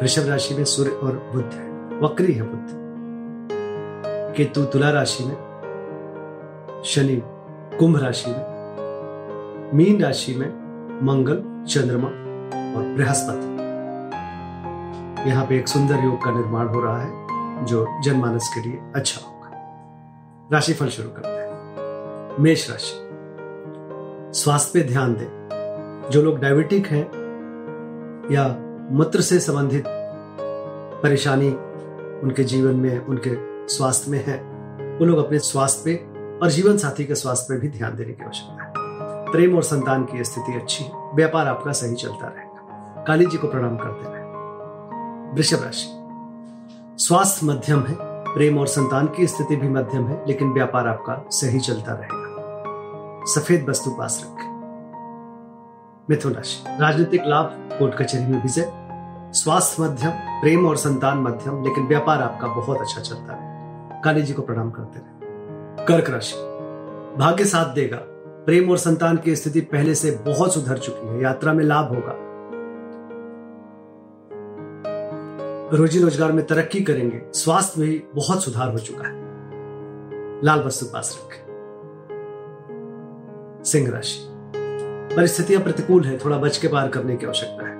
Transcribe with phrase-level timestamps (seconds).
[0.00, 2.80] वृषभ राशि में सूर्य और बुद्ध है। वक्री है बुद्ध
[4.36, 5.36] केतु तुला राशि में,
[6.84, 7.22] शनि
[7.78, 8.50] कुंभ राशि में,
[9.74, 10.48] मीन राशि में
[11.02, 12.08] मंगल, चंद्रमा
[12.78, 13.46] और बृहस्पति।
[15.30, 17.26] यहाँ पे एक सुंदर योग का निर्माण हो रहा है,
[17.66, 19.50] जो जनमानस के लिए अच्छा होगा।
[20.52, 21.50] राशिफल शुरू करते हैं।
[22.42, 23.08] मेष राशि।
[24.38, 25.40] स्वास्थ्य पे ध्यान दें।
[26.10, 27.06] जो लोग डायबिटिक हैं
[28.32, 29.84] या मूत्र से संबंधित
[31.02, 31.48] परेशानी
[32.20, 33.30] उनके जीवन में उनके
[33.68, 34.42] स्वास्थ्य में है।
[34.98, 35.94] वो लोग अपने स्वास्थ्य पे
[36.38, 38.72] और जीवन साथी के स्वास्थ्य पे भी ध्यान देने की आवश्यकता है।
[39.32, 43.48] प्रेम और संतान की स्थिति अच्छी है। व्यापार आपका सही चलता रहेगा। काली जी को
[43.48, 44.20] प्रणाम करते रहे
[45.34, 45.86] वृषभ राशि।
[47.04, 47.96] स्वास्थ्य मध्यम है,
[48.34, 52.30] प्रेम और संतान की स्थिति भी मध्यम है, लेकिन व्यापार आपका सही चलता रहेगा।
[53.26, 54.50] सफ़ेद वस्तु पास रखें।
[56.10, 57.46] मिथुन राशि। राजनीतिक लाभ,
[57.78, 58.79] कोर्ट कचहरी में विजय।
[59.32, 64.32] स्वास्थ्य मध्यम, प्रेम और संतान मध्यम, लेकिन व्यापार आपका बहुत अच्छा चलता है। काली जी
[64.32, 66.34] को प्रणाम करते रहे। कर्क राशि,
[67.18, 67.96] भाग्य साथ देगा।
[68.46, 72.14] प्रेम और संतान की स्थिति पहले से बहुत सुधर चुकी है। यात्रा में लाभ होगा।
[75.76, 79.14] रोजी रोज़गार में तरक्की करेंगे। स्वास्थ्य भी बहुत सुधार हो चुका है।
[80.44, 81.42] लाल वस्तु पास रखें।
[83.64, 84.18] सिंह राशि,
[85.16, 87.79] परिस्थितियाँ प्रतिकूल है। थोड़ा बच के पार करने की आवश्यकता है।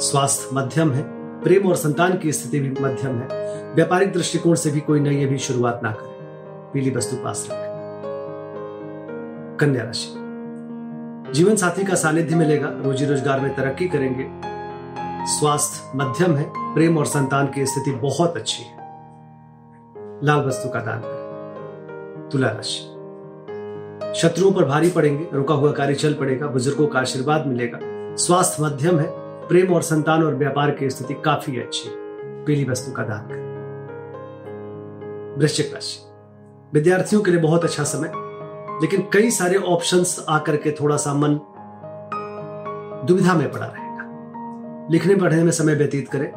[0.00, 1.02] स्वास्थ्य मध्यम है,
[1.42, 3.28] प्रेम और संतान की स्थिति भी मध्यम है,
[3.74, 6.18] व्यापारिक दृष्टिकोण से भी कोई नई अभी शुरुआत ना करें।
[6.72, 7.78] पीली वस्तु पास रखें।
[9.60, 10.14] कन्या राशि।
[11.32, 14.26] जीवन साथी का सानिध्य मिलेगा, रोजी रोज़गार में तरक्की करेंगे।
[15.26, 18.76] स्वास्थ्य मध्यम है, प्रेम और संतान की स्थिति बहुत अच्छी है।
[20.24, 22.80] लाल वस्तु का दान करें। तुला राशि।
[24.20, 27.78] शत्रुओं पर भारी पड़ेंगे, रुका हुआ कार्य चल पड़ेगा, बुज़ुर्गों का आशीर्वाद मिलेगा।
[28.16, 31.90] स्वास्थ्य मध्यम है प्रेम और संतान और व्यापार की स्थिति काफ़ी अच्छी
[32.44, 33.48] पीली वस्तु का दान करें।
[35.38, 36.00] वृश्चिक राशि।
[36.74, 38.12] विद्यार्थियों के लिए बहुत अच्छा समय
[38.82, 41.40] लेकिन कई सारे ऑप्शंस आकर के थोड़ा सा मन
[43.06, 43.98] दुविधा में पड़ा रहेगा।
[44.90, 46.32] लिखने पढ़ने में समय व्यतीत करें।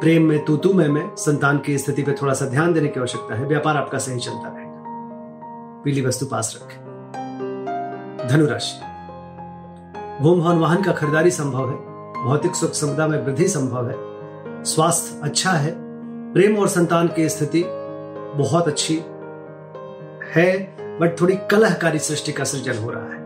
[0.00, 3.00] प्रेम में तू तू में, में संतान की स्थिति पर थोड़ा सा ध्यान देने की
[3.00, 4.84] आवश्यकता है। व्यापार आपका सही चलता रहेगा।
[5.84, 6.84] पीली वस्तु पास रखें।
[8.28, 8.89] धनुराशि
[10.20, 11.76] भूम भवन वाहन का खरीदारी संभव है।
[12.24, 13.94] भौतिक सुख संपदा में वृद्धि संभव है।
[14.64, 15.74] स्वास्थ्य अच्छा है।
[16.32, 17.64] प्रेम और संतान की स्थिति
[18.36, 18.96] बहुत अच्छी
[20.34, 23.18] है, बट थोड़ी कलहकारी सृष्टि का सृजन हो रहा है।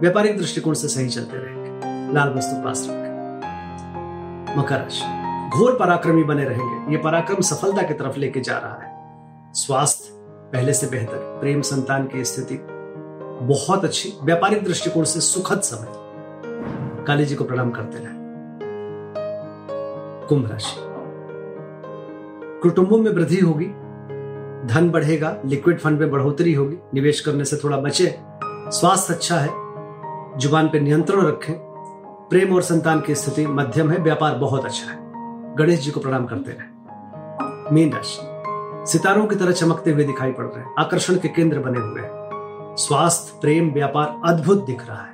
[0.00, 6.44] व्यापारिक दृष्टिकोण से सही चलते रहेंगे। लाल वस्तु पास रखें। मकर राशि। घोर पराक्रमी बने
[6.44, 9.14] रहेंगे। ये पराक्रम सफलता की तरफ़ लेके जा रहा है।
[9.54, 10.08] स्वास्थ्य
[10.52, 12.66] पहले से बेहतर। प्रेम संतान की स्थिति
[13.42, 16.03] बहुत अच्छी। व्यापारिक दृष्टिकोण से सुखद समय।
[17.04, 18.24] काली जी को प्रणाम करते रहे।
[20.28, 20.76] कुंभ राशि।
[22.62, 23.66] कुटुंबों में वृद्धि होगी।
[24.74, 29.48] धन बढ़ेगा लिक्विड फंड में बढ़ोतरी होगी। निवेश करने से थोड़ा बचे। स्वास्थ्य अच्छा है।
[30.38, 31.54] ज़ुबान पर नियंत्रण रखें।
[32.30, 34.98] प्रेम और संतान की स्थिति मध्यम है। व्यापार बहुत अच्छा है।
[35.56, 36.74] गणेश जी को प्रणाम करते रहे।
[37.74, 38.30] मीन राशि।
[38.92, 42.24] सितारों की तरह चमकते हुए दिखाई पड़ रहे हैं। आकर्षण के केंद्र बने हुए हैं।
[42.78, 45.13] स्वास्थ्य, प्रेम, व्यापार अद्भुत दिख रहा है।